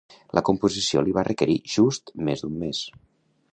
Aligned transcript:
La 0.37 0.41
composició 0.47 1.03
li 1.07 1.13
va 1.17 1.25
requerir 1.27 1.59
just 1.75 2.11
més 2.31 2.45
d'un 2.47 2.59
mes. 2.65 2.83